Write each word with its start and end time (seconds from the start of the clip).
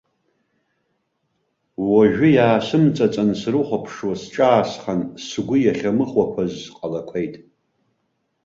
Уажәы 1.89 2.27
иаасымҵаҵан 2.35 3.29
срыхәаԥшуа 3.39 4.15
сҿаасхан, 4.21 5.01
сгәы 5.27 5.55
иахьамыхәақәаз 5.59 6.53
ҟалақәеит. 6.77 7.35